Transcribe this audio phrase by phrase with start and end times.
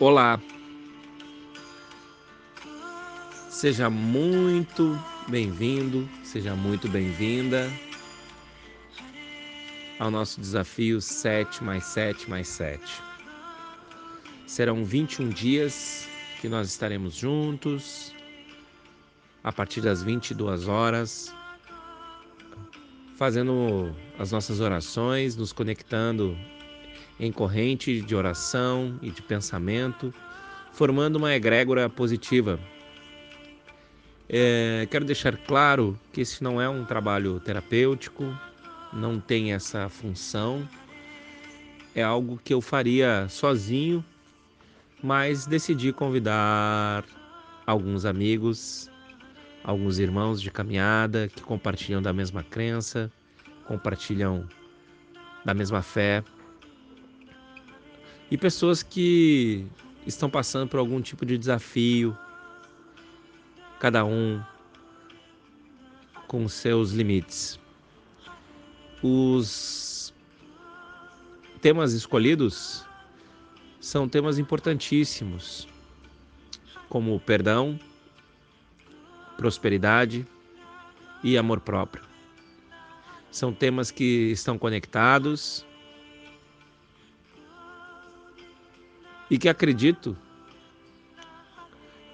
[0.00, 0.40] Olá,
[3.50, 7.70] seja muito bem-vindo, seja muito bem-vinda
[9.98, 12.82] ao nosso desafio 7 mais 7 mais 7.
[14.46, 16.08] Serão 21 dias
[16.40, 18.14] que nós estaremos juntos
[19.44, 21.30] a partir das 22 horas,
[23.18, 26.34] fazendo as nossas orações, nos conectando
[27.20, 30.12] em corrente de oração e de pensamento,
[30.72, 32.58] formando uma egrégora positiva.
[34.26, 38.34] É, quero deixar claro que esse não é um trabalho terapêutico,
[38.90, 40.66] não tem essa função,
[41.94, 44.02] é algo que eu faria sozinho,
[45.02, 47.04] mas decidi convidar
[47.66, 48.90] alguns amigos,
[49.62, 53.12] alguns irmãos de caminhada que compartilham da mesma crença,
[53.66, 54.48] compartilham
[55.44, 56.24] da mesma fé
[58.30, 59.66] e pessoas que
[60.06, 62.16] estão passando por algum tipo de desafio,
[63.78, 64.40] cada um
[66.28, 67.58] com seus limites.
[69.02, 70.14] Os
[71.60, 72.86] temas escolhidos
[73.80, 75.66] são temas importantíssimos,
[76.88, 77.80] como perdão,
[79.36, 80.26] prosperidade
[81.24, 82.04] e amor próprio.
[83.30, 85.66] São temas que estão conectados
[89.30, 90.16] e que acredito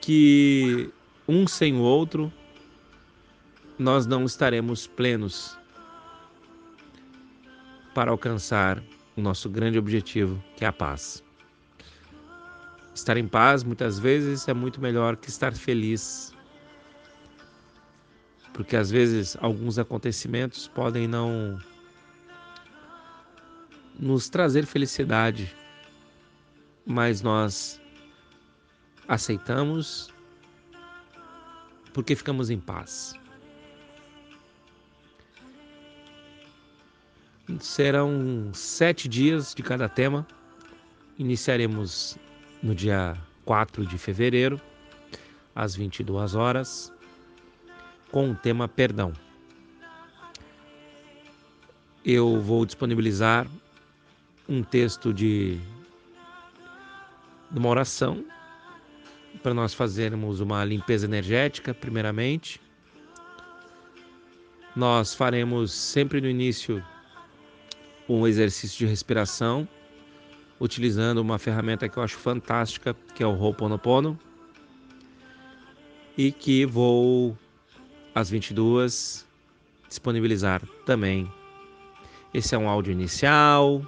[0.00, 0.90] que
[1.28, 2.32] um sem o outro
[3.78, 5.58] nós não estaremos plenos
[7.94, 8.82] para alcançar
[9.16, 11.22] o nosso grande objetivo, que é a paz.
[12.94, 16.34] Estar em paz muitas vezes é muito melhor que estar feliz.
[18.52, 21.58] Porque às vezes alguns acontecimentos podem não
[23.98, 25.54] nos trazer felicidade,
[26.86, 27.80] mas nós
[29.08, 30.12] aceitamos
[31.92, 33.14] porque ficamos em paz.
[37.60, 40.26] Serão sete dias de cada tema.
[41.18, 42.16] Iniciaremos
[42.62, 44.60] no dia 4 de fevereiro,
[45.54, 46.92] às 22 horas,
[48.10, 49.12] com o tema perdão.
[52.04, 53.46] Eu vou disponibilizar
[54.48, 55.60] um texto de
[57.54, 58.24] uma oração
[59.42, 62.60] para nós fazermos uma limpeza energética, primeiramente.
[64.74, 66.82] Nós faremos sempre no início
[68.08, 69.68] um exercício de respiração,
[70.60, 74.18] utilizando uma ferramenta que eu acho fantástica, que é o Ho'oponopono,
[76.16, 77.36] e que vou
[78.14, 79.26] às 22
[79.88, 81.30] disponibilizar também.
[82.32, 83.82] Esse é um áudio inicial,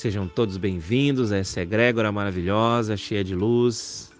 [0.00, 4.10] Sejam todos bem-vindos a essa egrégora maravilhosa, cheia de luz.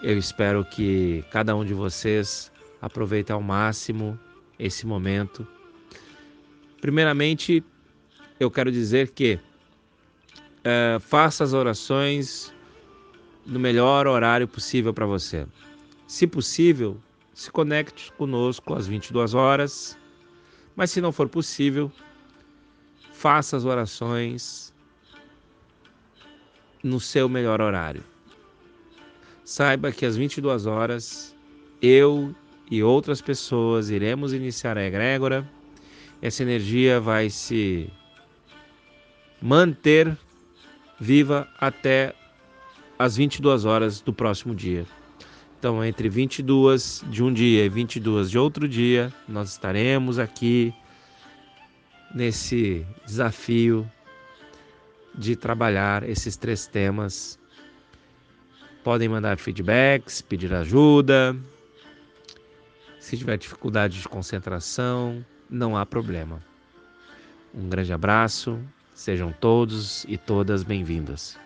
[0.00, 4.16] Eu espero que cada um de vocês aproveite ao máximo
[4.60, 5.44] esse momento.
[6.80, 7.64] Primeiramente,
[8.38, 9.40] eu quero dizer que
[10.62, 12.54] é, faça as orações
[13.44, 15.48] no melhor horário possível para você.
[16.06, 16.96] Se possível,
[17.34, 19.98] se conecte conosco às 22 horas,
[20.76, 21.90] mas se não for possível,
[23.22, 24.74] faça as orações
[26.82, 28.02] no seu melhor horário.
[29.44, 31.32] Saiba que às 22 horas
[31.80, 32.34] eu
[32.68, 35.48] e outras pessoas iremos iniciar a egrégora.
[36.20, 37.88] Essa energia vai se
[39.40, 40.18] manter
[40.98, 42.12] viva até
[42.98, 44.84] às 22 horas do próximo dia.
[45.60, 50.74] Então, entre 22 de um dia e 22 de outro dia, nós estaremos aqui
[52.14, 53.90] nesse desafio
[55.14, 57.38] de trabalhar esses três temas.
[58.82, 61.36] Podem mandar feedbacks, pedir ajuda.
[62.98, 66.42] Se tiver dificuldade de concentração, não há problema.
[67.54, 68.58] Um grande abraço,
[68.94, 71.38] sejam todos e todas bem-vindas.